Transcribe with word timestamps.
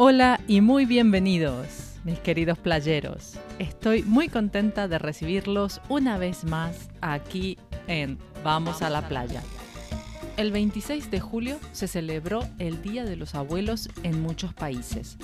Hola 0.00 0.40
y 0.46 0.60
muy 0.60 0.86
bienvenidos, 0.86 1.66
mis 2.04 2.20
queridos 2.20 2.56
playeros. 2.56 3.36
Estoy 3.58 4.04
muy 4.04 4.28
contenta 4.28 4.86
de 4.86 4.96
recibirlos 4.96 5.80
una 5.88 6.18
vez 6.18 6.44
más 6.44 6.88
aquí 7.00 7.58
en 7.88 8.16
Vamos 8.44 8.80
a 8.82 8.90
la 8.90 9.08
playa. 9.08 9.42
El 10.36 10.52
26 10.52 11.10
de 11.10 11.18
julio 11.18 11.58
se 11.72 11.88
celebró 11.88 12.46
el 12.60 12.80
Día 12.80 13.04
de 13.04 13.16
los 13.16 13.34
Abuelos 13.34 13.88
en 14.04 14.22
muchos 14.22 14.54
países, 14.54 15.16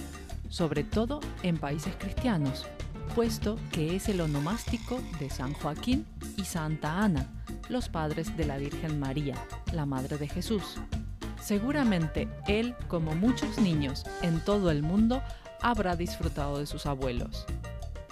sobre 0.49 0.83
todo 0.83 1.21
en 1.45 1.57
países 1.57 1.95
cristianos, 1.97 2.67
puesto 3.15 3.57
que 3.71 3.95
es 3.95 4.09
el 4.09 4.21
onomástico 4.21 5.01
de 5.21 5.31
San 5.31 5.53
Joaquín 5.53 6.05
y 6.37 6.43
Santa 6.43 7.01
Ana, 7.01 7.29
los 7.69 7.89
padres 7.89 8.37
de 8.37 8.45
la 8.45 8.59
Virgen 8.59 8.99
María, 8.99 9.37
la 9.73 9.87
Madre 9.87 10.19
de 10.19 10.27
Jesús. 10.27 10.81
Seguramente 11.45 12.27
él, 12.49 12.75
como 12.89 13.15
muchos 13.15 13.59
niños 13.59 14.07
en 14.23 14.43
todo 14.43 14.71
el 14.71 14.83
mundo, 14.83 15.23
habrá 15.61 15.95
disfrutado 15.95 16.59
de 16.59 16.65
sus 16.65 16.87
abuelos. 16.87 17.45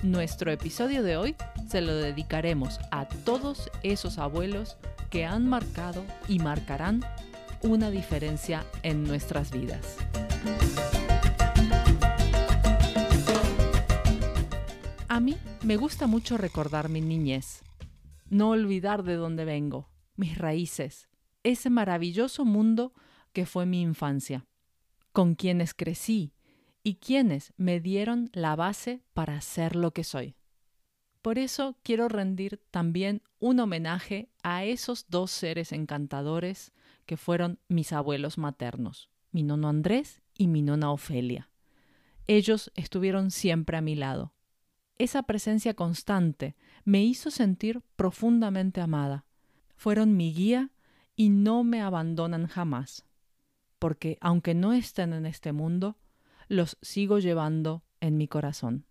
Nuestro 0.03 0.53
episodio 0.53 1.03
de 1.03 1.17
hoy 1.17 1.37
se 1.67 1.81
lo 1.81 1.95
dedicaremos 1.95 2.79
a 2.91 3.09
todos 3.09 3.71
esos 3.83 4.19
abuelos 4.19 4.77
que 5.09 5.25
han 5.25 5.49
marcado 5.49 6.05
y 6.29 6.41
marcarán 6.41 7.01
una 7.63 7.91
diferencia 7.91 8.67
en 8.83 9.03
nuestras 9.03 9.51
vidas. 9.51 9.97
A 15.09 15.21
mí 15.21 15.39
me 15.63 15.79
gusta 15.79 16.07
mucho 16.07 16.37
recordar 16.37 16.91
mi 16.91 17.01
niñez, 17.01 17.63
no 18.29 18.51
olvidar 18.51 19.05
de 19.05 19.15
dónde 19.15 19.47
vengo, 19.47 19.89
mis 20.17 20.37
raíces, 20.37 21.09
ese 21.45 21.71
maravilloso 21.71 22.45
mundo 22.45 22.93
que 23.33 23.47
fue 23.47 23.67
mi 23.67 23.81
infancia, 23.81 24.47
con 25.13 25.35
quienes 25.35 25.75
crecí 25.75 26.33
y 26.83 26.97
quienes 26.97 27.53
me 27.57 27.81
dieron 27.81 28.31
la 28.33 28.57
base 28.57 29.03
para 29.13 29.41
ser 29.41 29.77
lo 29.77 29.93
que 29.93 30.05
soy. 30.05 30.37
Por 31.21 31.39
eso 31.39 31.77
quiero 31.83 32.09
rendir 32.09 32.61
también 32.71 33.23
un 33.39 33.61
homenaje 33.61 34.29
a 34.43 34.65
esos 34.65 35.07
dos 35.09 35.31
seres 35.31 35.73
encantadores 35.73 36.73
que 37.07 37.17
fueron 37.17 37.61
mis 37.69 37.93
abuelos 37.93 38.39
maternos, 38.39 39.09
mi 39.31 39.43
nono 39.43 39.69
Andrés 39.69 40.23
y 40.37 40.49
mi 40.49 40.63
nona 40.63 40.91
Ofelia. 40.91 41.49
Ellos 42.27 42.73
estuvieron 42.75 43.31
siempre 43.31 43.77
a 43.77 43.81
mi 43.81 43.95
lado. 43.95 44.35
Esa 44.99 45.23
presencia 45.23 45.75
constante 45.75 46.57
me 46.85 47.05
hizo 47.05 47.31
sentir 47.31 47.83
profundamente 47.97 48.81
amada. 48.81 49.25
Fueron 49.77 50.17
mi 50.17 50.33
guía 50.33 50.71
y 51.17 51.29
no 51.29 51.65
me 51.65 51.83
abandonan 51.83 52.47
jamás 52.47 53.05
porque 53.83 54.17
aunque 54.21 54.55
no 54.55 54.73
estén 54.73 55.13
en 55.13 55.27
este 55.27 55.51
mundo, 55.51 55.97
los 56.47 56.79
sigo 56.83 57.19
llevando 57.19 57.83
en 58.01 58.17
mi 58.17 58.29
corazón. 58.29 58.87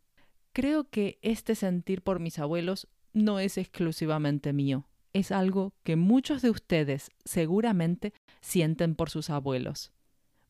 Creo 0.52 0.89
que 0.89 1.17
este 1.22 1.56
sentir 1.56 2.02
por 2.02 2.20
mis 2.20 2.39
abuelos 2.39 2.89
no 3.14 3.39
es 3.39 3.58
exclusivamente 3.58 4.52
mío, 4.52 4.89
es 5.14 5.31
algo 5.31 5.73
que 5.84 5.95
muchos 5.95 6.42
de 6.42 6.50
ustedes 6.50 7.09
seguramente 7.23 8.12
sienten 8.42 8.95
por 8.95 9.09
sus 9.09 9.30
abuelos. 9.30 9.94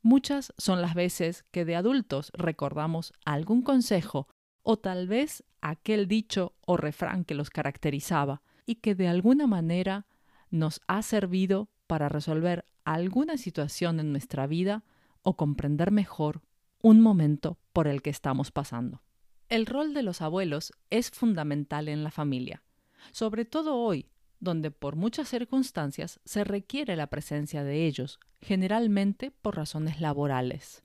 Muchas 0.02 0.54
son 0.58 0.82
las 0.82 0.96
veces 0.96 1.46
que 1.52 1.64
de 1.64 1.76
adultos 1.76 2.32
recordamos 2.34 3.14
algún 3.24 3.62
consejo 3.62 4.28
o 4.64 4.80
tal 4.80 5.08
vez 5.08 5.44
aquel 5.62 6.08
dicho 6.08 6.56
o 6.66 6.78
refrán 6.78 7.26
que 7.26 7.36
los 7.36 7.52
caracterizaba 7.52 8.42
y 8.66 8.78
que 8.78 8.96
de 8.96 9.08
alguna 9.08 9.46
manera 9.46 10.08
nos 10.50 10.82
ha 10.88 11.04
servido 11.04 11.70
para 11.86 12.10
resolver 12.10 12.66
alguna 12.84 13.38
situación 13.38 14.00
en 14.00 14.12
nuestra 14.12 14.48
vida 14.48 14.84
o 15.22 15.36
comprender 15.38 15.92
mejor 15.92 16.42
un 16.82 17.02
momento 17.02 17.60
por 17.74 17.88
el 17.88 18.02
que 18.02 18.10
estamos 18.10 18.52
pasando. 18.52 19.02
El 19.50 19.66
rol 19.66 19.94
de 19.94 20.04
los 20.04 20.22
abuelos 20.22 20.74
es 20.90 21.12
fundamental 21.12 21.90
en 21.90 22.04
la 22.04 22.12
familia, 22.12 22.64
sobre 23.12 23.46
todo 23.46 23.76
hoy, 23.76 24.10
donde 24.40 24.72
por 24.72 24.96
muchas 24.96 25.30
circunstancias 25.30 26.20
se 26.26 26.44
requiere 26.44 26.96
la 26.96 27.08
presencia 27.08 27.64
de 27.64 27.86
ellos, 27.86 28.20
generalmente 28.42 29.32
por 29.32 29.56
razones 29.56 30.02
laborales. 30.02 30.84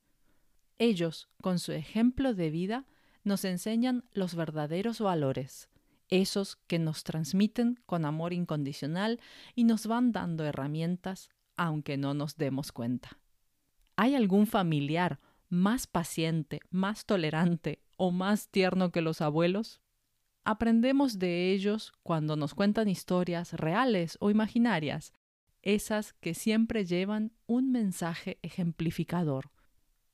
Ellos, 0.78 1.28
con 1.40 1.58
su 1.58 1.72
ejemplo 1.72 2.34
de 2.34 2.50
vida, 2.50 2.86
nos 3.24 3.44
enseñan 3.44 4.04
los 4.12 4.34
verdaderos 4.34 5.00
valores, 5.00 5.70
esos 6.08 6.56
que 6.66 6.78
nos 6.78 7.02
transmiten 7.02 7.80
con 7.86 8.04
amor 8.04 8.32
incondicional 8.32 9.20
y 9.54 9.64
nos 9.64 9.86
van 9.86 10.12
dando 10.12 10.44
herramientas 10.44 11.30
aunque 11.56 11.96
no 11.96 12.14
nos 12.14 12.36
demos 12.36 12.72
cuenta. 12.72 13.18
¿Hay 13.96 14.14
algún 14.14 14.46
familiar 14.46 15.20
más 15.48 15.86
paciente, 15.86 16.60
más 16.70 17.06
tolerante 17.06 17.82
o 17.96 18.10
más 18.10 18.48
tierno 18.50 18.90
que 18.92 19.00
los 19.00 19.20
abuelos? 19.20 19.80
Aprendemos 20.44 21.18
de 21.18 21.52
ellos 21.52 21.92
cuando 22.02 22.36
nos 22.36 22.54
cuentan 22.54 22.88
historias 22.88 23.52
reales 23.54 24.16
o 24.20 24.30
imaginarias, 24.30 25.12
esas 25.62 26.12
que 26.12 26.34
siempre 26.34 26.84
llevan 26.84 27.32
un 27.46 27.72
mensaje 27.72 28.38
ejemplificador. 28.42 29.50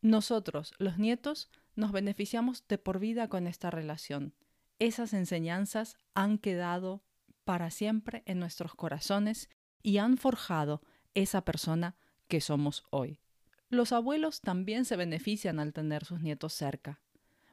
Nosotros, 0.00 0.72
los 0.78 0.98
nietos, 0.98 1.50
nos 1.75 1.92
beneficiamos 1.92 2.66
de 2.66 2.78
por 2.78 2.98
vida 2.98 3.28
con 3.28 3.47
esta 3.47 3.70
relación. 3.70 4.34
Esas 4.78 5.12
enseñanzas 5.12 5.97
han 6.14 6.38
quedado 6.38 7.04
para 7.44 7.70
siempre 7.70 8.22
en 8.26 8.38
nuestros 8.38 8.75
corazones 8.75 9.50
y 9.82 9.98
han 9.98 10.16
forjado 10.16 10.82
esa 11.14 11.44
persona 11.44 11.96
que 12.28 12.40
somos 12.40 12.84
hoy. 12.90 13.20
Los 13.68 13.92
abuelos 13.92 14.40
también 14.40 14.84
se 14.84 14.96
benefician 14.96 15.58
al 15.58 15.72
tener 15.72 16.04
sus 16.04 16.20
nietos 16.20 16.52
cerca. 16.52 17.00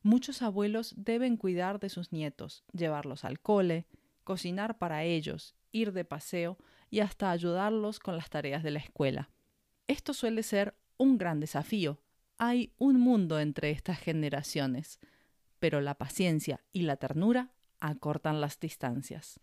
Muchos 0.02 0.42
abuelos 0.42 0.94
deben 0.98 1.38
cuidar 1.38 1.80
de 1.80 1.90
sus 1.90 2.12
nietos, 2.12 2.64
llevarlos 2.74 3.26
al 3.26 3.40
cole, 3.40 3.86
cocinar 4.24 4.78
para 4.78 5.04
ellos, 5.04 5.56
ir 5.72 5.92
de 5.94 6.06
paseo 6.06 6.58
y 6.90 7.00
hasta 7.02 7.32
ayudarlos 7.32 8.00
con 8.00 8.16
las 8.16 8.30
tareas 8.30 8.64
de 8.64 8.72
la 8.72 8.80
escuela. 8.80 9.30
Esto 9.88 10.14
suele 10.14 10.44
ser 10.44 10.76
un 10.98 11.18
gran 11.18 11.40
desafío. 11.40 12.02
Hay 12.38 12.74
un 12.78 13.00
mundo 13.00 13.40
entre 13.40 13.72
estas 13.72 14.00
generaciones, 14.00 15.00
pero 15.60 15.82
la 15.82 15.96
paciencia 15.96 16.62
y 16.72 16.84
la 16.84 16.98
ternura 16.98 17.52
acortan 17.80 18.42
las 18.42 18.60
distancias. 18.60 19.40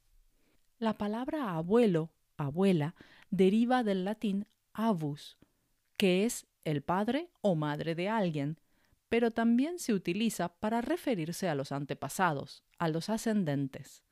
La 0.78 0.98
palabra 0.98 1.56
abuelo, 1.56 2.10
abuela, 2.36 2.94
deriva 3.30 3.82
del 3.82 4.04
latín 4.04 4.46
avus, 4.72 5.38
que 5.96 6.24
es 6.24 6.46
el 6.64 6.82
padre 6.82 7.30
o 7.40 7.54
madre 7.54 7.94
de 7.94 8.08
alguien, 8.08 8.58
pero 9.08 9.30
también 9.30 9.78
se 9.78 9.94
utiliza 9.94 10.48
para 10.48 10.80
referirse 10.80 11.48
a 11.48 11.54
los 11.54 11.72
antepasados, 11.72 12.64
a 12.78 12.88
los 12.88 13.08
ascendentes. 13.08 14.02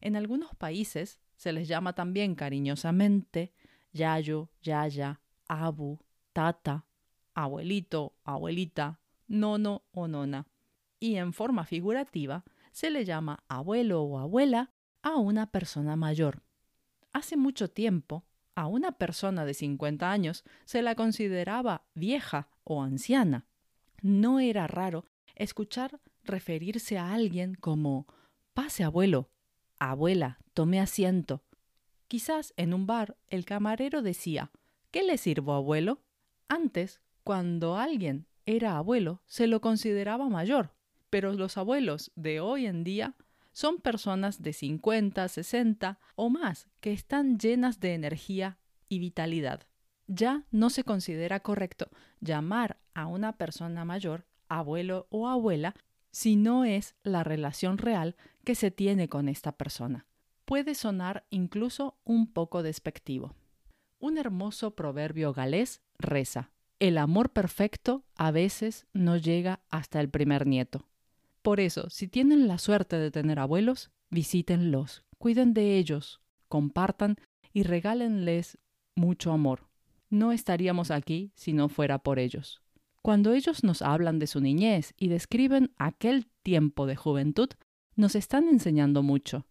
En 0.00 0.16
algunos 0.16 0.54
países 0.54 1.20
se 1.36 1.52
les 1.52 1.68
llama 1.68 1.94
también 1.94 2.34
cariñosamente 2.34 3.52
yayo, 3.92 4.50
yaya, 4.62 5.20
abu, 5.46 5.98
tata, 6.32 6.86
abuelito, 7.34 8.14
abuelita, 8.24 9.00
nono 9.28 9.84
o 9.92 10.08
nona. 10.08 10.46
Y 10.98 11.16
en 11.16 11.32
forma 11.32 11.64
figurativa 11.64 12.44
se 12.72 12.90
le 12.90 13.04
llama 13.04 13.44
abuelo 13.48 14.02
o 14.02 14.18
abuela 14.18 14.70
a 15.02 15.16
una 15.16 15.50
persona 15.50 15.96
mayor. 15.96 16.42
Hace 17.12 17.36
mucho 17.36 17.68
tiempo, 17.68 18.24
a 18.54 18.66
una 18.66 18.92
persona 18.92 19.44
de 19.44 19.54
50 19.54 20.10
años 20.10 20.44
se 20.64 20.82
la 20.82 20.94
consideraba 20.94 21.86
vieja 21.94 22.48
o 22.64 22.82
anciana. 22.82 23.46
No 24.00 24.40
era 24.40 24.66
raro 24.66 25.06
escuchar 25.34 26.00
referirse 26.24 26.98
a 26.98 27.12
alguien 27.12 27.54
como 27.54 28.06
pase 28.54 28.84
abuelo, 28.84 29.30
abuela, 29.78 30.38
tome 30.54 30.80
asiento. 30.80 31.42
Quizás 32.08 32.52
en 32.56 32.74
un 32.74 32.86
bar 32.86 33.16
el 33.28 33.44
camarero 33.44 34.02
decía 34.02 34.50
¿Qué 34.90 35.02
le 35.02 35.16
sirvo, 35.16 35.54
abuelo? 35.54 36.02
Antes, 36.48 37.00
cuando 37.24 37.78
alguien 37.78 38.26
era 38.44 38.76
abuelo, 38.76 39.22
se 39.26 39.46
lo 39.46 39.62
consideraba 39.62 40.28
mayor, 40.28 40.74
pero 41.08 41.32
los 41.32 41.56
abuelos 41.56 42.12
de 42.14 42.40
hoy 42.40 42.66
en 42.66 42.84
día 42.84 43.16
son 43.52 43.78
personas 43.78 44.42
de 44.42 44.52
50, 44.52 45.28
60 45.28 46.00
o 46.16 46.30
más 46.30 46.68
que 46.80 46.92
están 46.92 47.38
llenas 47.38 47.80
de 47.80 47.94
energía 47.94 48.58
y 48.88 48.98
vitalidad. 48.98 49.66
Ya 50.06 50.44
no 50.50 50.70
se 50.70 50.84
considera 50.84 51.40
correcto 51.40 51.88
llamar 52.20 52.78
a 52.94 53.06
una 53.06 53.36
persona 53.36 53.84
mayor 53.84 54.26
abuelo 54.48 55.06
o 55.10 55.28
abuela 55.28 55.74
si 56.10 56.36
no 56.36 56.64
es 56.64 56.94
la 57.02 57.24
relación 57.24 57.78
real 57.78 58.16
que 58.44 58.54
se 58.54 58.70
tiene 58.70 59.08
con 59.08 59.28
esta 59.28 59.52
persona. 59.52 60.06
Puede 60.44 60.74
sonar 60.74 61.24
incluso 61.30 61.96
un 62.04 62.30
poco 62.30 62.62
despectivo. 62.62 63.34
Un 63.98 64.18
hermoso 64.18 64.74
proverbio 64.74 65.32
galés 65.32 65.80
reza, 65.98 66.50
el 66.80 66.98
amor 66.98 67.30
perfecto 67.30 68.04
a 68.16 68.32
veces 68.32 68.86
no 68.92 69.16
llega 69.16 69.60
hasta 69.70 70.00
el 70.00 70.10
primer 70.10 70.46
nieto. 70.46 70.84
Por 71.42 71.58
eso, 71.58 71.90
si 71.90 72.08
tienen 72.08 72.46
la 72.46 72.58
suerte 72.58 72.96
de 72.96 73.10
tener 73.10 73.38
abuelos, 73.38 73.90
visítenlos, 74.10 75.04
cuiden 75.18 75.54
de 75.54 75.76
ellos, 75.76 76.20
compartan 76.48 77.16
y 77.52 77.64
regálenles 77.64 78.58
mucho 78.94 79.32
amor. 79.32 79.68
No 80.08 80.32
estaríamos 80.32 80.90
aquí 80.90 81.32
si 81.34 81.52
no 81.52 81.68
fuera 81.68 81.98
por 81.98 82.18
ellos. 82.18 82.62
Cuando 83.02 83.32
ellos 83.32 83.64
nos 83.64 83.82
hablan 83.82 84.18
de 84.18 84.28
su 84.28 84.40
niñez 84.40 84.94
y 84.96 85.08
describen 85.08 85.72
aquel 85.76 86.26
tiempo 86.42 86.86
de 86.86 86.96
juventud, 86.96 87.48
nos 87.96 88.14
están 88.14 88.48
enseñando 88.48 89.02
mucho. 89.02 89.46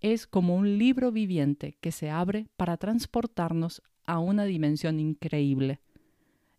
Es 0.00 0.26
como 0.26 0.56
un 0.56 0.78
libro 0.78 1.12
viviente 1.12 1.76
que 1.80 1.92
se 1.92 2.10
abre 2.10 2.48
para 2.56 2.76
transportarnos 2.76 3.82
a 4.06 4.18
una 4.18 4.44
dimensión 4.44 5.00
increíble. 5.00 5.80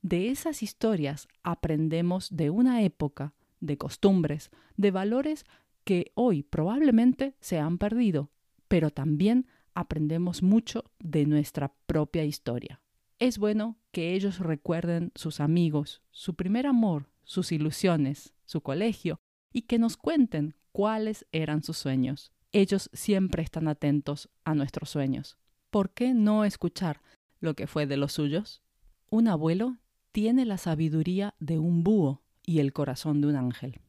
De 0.01 0.29
esas 0.29 0.61
historias 0.61 1.27
aprendemos 1.43 2.35
de 2.35 2.49
una 2.49 2.83
época, 2.83 3.33
de 3.59 3.77
costumbres, 3.77 4.51
de 4.77 4.91
valores 4.91 5.45
que 5.83 6.11
hoy 6.15 6.43
probablemente 6.43 7.35
se 7.39 7.59
han 7.59 7.77
perdido, 7.77 8.31
pero 8.67 8.89
también 8.89 9.47
aprendemos 9.73 10.41
mucho 10.41 10.85
de 10.99 11.25
nuestra 11.25 11.73
propia 11.85 12.25
historia. 12.25 12.81
Es 13.19 13.37
bueno 13.37 13.77
que 13.91 14.13
ellos 14.13 14.39
recuerden 14.39 15.11
sus 15.15 15.39
amigos, 15.39 16.01
su 16.11 16.35
primer 16.35 16.67
amor, 16.67 17.09
sus 17.23 17.51
ilusiones, 17.51 18.33
su 18.45 18.61
colegio, 18.61 19.19
y 19.53 19.63
que 19.63 19.79
nos 19.79 19.95
cuenten 19.95 20.55
cuáles 20.71 21.25
eran 21.31 21.63
sus 21.63 21.77
sueños. 21.77 22.33
Ellos 22.51 22.89
siempre 22.93 23.43
están 23.43 23.67
atentos 23.67 24.29
a 24.43 24.53
nuestros 24.55 24.89
sueños. 24.89 25.37
¿Por 25.69 25.91
qué 25.91 26.13
no 26.13 26.43
escuchar 26.43 27.01
lo 27.39 27.53
que 27.53 27.67
fue 27.67 27.85
de 27.85 27.97
los 27.97 28.13
suyos? 28.13 28.61
Un 29.09 29.27
abuelo 29.27 29.77
tiene 30.11 30.45
la 30.45 30.57
sabiduría 30.57 31.35
de 31.39 31.59
un 31.59 31.83
búho 31.83 32.24
y 32.45 32.59
el 32.59 32.73
corazón 32.73 33.21
de 33.21 33.27
un 33.27 33.35
ángel. 33.35 33.79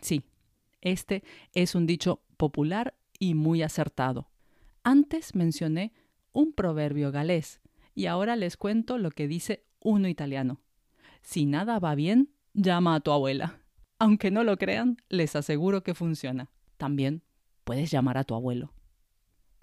Sí, 0.00 0.24
este 0.80 1.24
es 1.54 1.74
un 1.74 1.86
dicho 1.86 2.22
popular 2.36 2.94
y 3.18 3.34
muy 3.34 3.62
acertado. 3.62 4.30
Antes 4.84 5.34
mencioné 5.34 5.92
un 6.32 6.52
proverbio 6.52 7.10
galés 7.10 7.60
y 7.94 8.06
ahora 8.06 8.36
les 8.36 8.56
cuento 8.56 8.98
lo 8.98 9.10
que 9.10 9.26
dice 9.26 9.64
uno 9.80 10.08
italiano. 10.08 10.60
Si 11.22 11.46
nada 11.46 11.78
va 11.78 11.94
bien, 11.94 12.30
llama 12.54 12.94
a 12.94 13.00
tu 13.00 13.10
abuela. 13.10 13.60
Aunque 13.98 14.30
no 14.30 14.44
lo 14.44 14.56
crean, 14.56 14.98
les 15.08 15.34
aseguro 15.34 15.82
que 15.82 15.94
funciona. 15.94 16.50
También 16.76 17.22
puedes 17.64 17.90
llamar 17.90 18.16
a 18.18 18.24
tu 18.24 18.34
abuelo. 18.34 18.72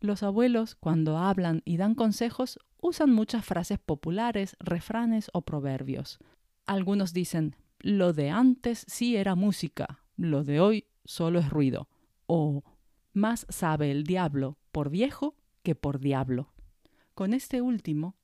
Los 0.01 0.21
abuelos, 0.21 0.75
cuando 0.75 1.17
hablan 1.17 1.61
y 1.63 1.77
dan 1.77 1.95
consejos, 1.95 2.59
usan 2.81 3.11
muchas 3.11 3.45
frases 3.45 3.79
populares, 3.79 4.57
refranes 4.59 5.29
o 5.33 5.41
proverbios. 5.41 6.19
Algunos 6.65 7.13
dicen, 7.13 7.55
lo 7.79 8.13
de 8.13 8.29
antes 8.29 8.85
sí 8.87 9.15
era 9.15 9.35
música, 9.35 10.03
lo 10.17 10.43
de 10.43 10.59
hoy 10.59 10.85
solo 11.03 11.39
es 11.39 11.49
ruido. 11.49 11.89
O, 12.27 12.63
más 13.13 13.45
sabe 13.49 13.91
el 13.91 14.03
diablo 14.03 14.57
por 14.71 14.89
viejo 14.89 15.35
que 15.63 15.75
por 15.75 15.99
diablo. 15.99 16.53
Con 17.13 17.33
este 17.33 17.61
último 17.61 18.17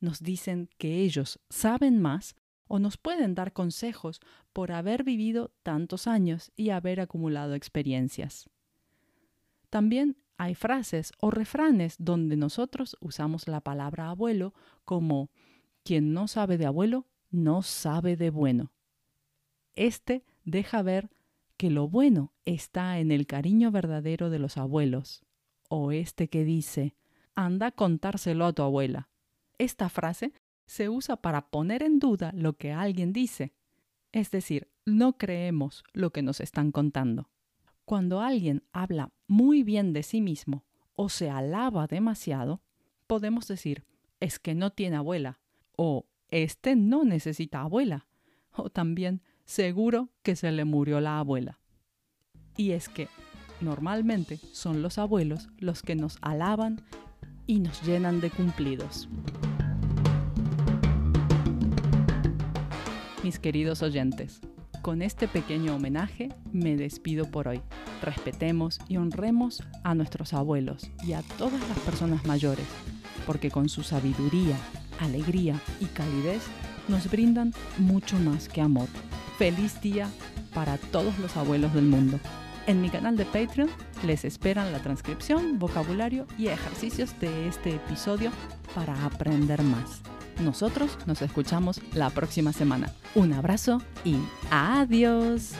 nos 0.00 0.20
dicen 0.20 0.70
que 0.78 1.02
ellos 1.02 1.40
saben 1.50 2.00
más 2.00 2.34
o 2.66 2.78
nos 2.78 2.96
pueden 2.96 3.34
dar 3.34 3.52
consejos 3.52 4.20
por 4.52 4.72
haber 4.72 5.04
vivido 5.04 5.52
tantos 5.62 6.06
años 6.06 6.52
y 6.56 6.70
haber 6.70 7.00
acumulado 7.00 7.54
experiencias. 7.54 8.48
También 9.70 10.16
hay 10.36 10.54
frases 10.54 11.12
o 11.20 11.30
refranes 11.30 11.96
donde 11.98 12.36
nosotros 12.36 12.96
usamos 13.00 13.48
la 13.48 13.60
palabra 13.60 14.10
abuelo 14.10 14.54
como 14.84 15.30
quien 15.82 16.12
no 16.12 16.28
sabe 16.28 16.58
de 16.58 16.66
abuelo 16.66 17.06
no 17.30 17.62
sabe 17.62 18.16
de 18.16 18.30
bueno. 18.30 18.72
Este 19.78 20.24
deja 20.44 20.82
ver 20.82 21.08
que 21.56 21.70
lo 21.70 21.86
bueno 21.86 22.32
está 22.44 22.98
en 22.98 23.12
el 23.12 23.28
cariño 23.28 23.70
verdadero 23.70 24.28
de 24.28 24.40
los 24.40 24.56
abuelos, 24.56 25.24
o 25.68 25.92
este 25.92 26.26
que 26.26 26.42
dice, 26.42 26.96
anda 27.36 27.68
a 27.68 27.70
contárselo 27.70 28.44
a 28.46 28.52
tu 28.52 28.62
abuela, 28.62 29.08
esta 29.56 29.88
frase 29.88 30.32
se 30.66 30.88
usa 30.88 31.18
para 31.18 31.50
poner 31.50 31.84
en 31.84 32.00
duda 32.00 32.32
lo 32.34 32.54
que 32.54 32.72
alguien 32.72 33.12
dice. 33.12 33.54
Es 34.10 34.32
decir, 34.32 34.68
no 34.84 35.16
creemos 35.16 35.84
lo 35.92 36.10
que 36.10 36.22
nos 36.22 36.40
están 36.40 36.72
contando. 36.72 37.30
Cuando 37.84 38.20
alguien 38.20 38.64
habla 38.72 39.12
muy 39.28 39.62
bien 39.62 39.92
de 39.92 40.02
sí 40.02 40.20
mismo 40.20 40.64
o 40.96 41.08
se 41.08 41.30
alaba 41.30 41.86
demasiado, 41.86 42.62
podemos 43.06 43.46
decir, 43.46 43.84
es 44.18 44.40
que 44.40 44.56
no 44.56 44.72
tiene 44.72 44.96
abuela, 44.96 45.38
o 45.76 46.08
este 46.30 46.74
no 46.74 47.04
necesita 47.04 47.60
abuela, 47.60 48.08
o 48.50 48.70
también 48.70 49.22
seguro 49.48 50.10
que 50.22 50.36
se 50.36 50.52
le 50.52 50.66
murió 50.66 51.00
la 51.00 51.18
abuela. 51.18 51.58
Y 52.56 52.72
es 52.72 52.90
que 52.90 53.08
normalmente 53.62 54.38
son 54.52 54.82
los 54.82 54.98
abuelos 54.98 55.48
los 55.58 55.80
que 55.80 55.96
nos 55.96 56.18
alaban 56.20 56.82
y 57.46 57.60
nos 57.60 57.82
llenan 57.82 58.20
de 58.20 58.30
cumplidos. 58.30 59.08
Mis 63.24 63.38
queridos 63.38 63.82
oyentes, 63.82 64.40
con 64.82 65.00
este 65.00 65.26
pequeño 65.26 65.74
homenaje 65.74 66.28
me 66.52 66.76
despido 66.76 67.24
por 67.30 67.48
hoy. 67.48 67.62
Respetemos 68.02 68.78
y 68.86 68.98
honremos 68.98 69.62
a 69.82 69.94
nuestros 69.94 70.34
abuelos 70.34 70.90
y 71.02 71.14
a 71.14 71.22
todas 71.38 71.66
las 71.68 71.78
personas 71.80 72.24
mayores, 72.26 72.66
porque 73.26 73.50
con 73.50 73.70
su 73.70 73.82
sabiduría, 73.82 74.58
alegría 75.00 75.58
y 75.80 75.86
calidez 75.86 76.42
nos 76.86 77.10
brindan 77.10 77.54
mucho 77.78 78.18
más 78.18 78.48
que 78.48 78.60
amor. 78.60 78.88
Feliz 79.38 79.80
día 79.80 80.10
para 80.52 80.78
todos 80.78 81.16
los 81.20 81.36
abuelos 81.36 81.72
del 81.72 81.84
mundo. 81.84 82.18
En 82.66 82.82
mi 82.82 82.90
canal 82.90 83.16
de 83.16 83.24
Patreon 83.24 83.70
les 84.04 84.24
esperan 84.24 84.72
la 84.72 84.80
transcripción, 84.80 85.60
vocabulario 85.60 86.26
y 86.36 86.48
ejercicios 86.48 87.18
de 87.20 87.46
este 87.46 87.76
episodio 87.76 88.32
para 88.74 89.04
aprender 89.06 89.62
más. 89.62 90.00
Nosotros 90.40 90.98
nos 91.06 91.22
escuchamos 91.22 91.80
la 91.94 92.10
próxima 92.10 92.52
semana. 92.52 92.92
Un 93.14 93.32
abrazo 93.32 93.80
y 94.04 94.16
adiós. 94.50 95.52